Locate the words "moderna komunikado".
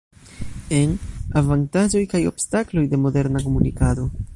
3.05-4.13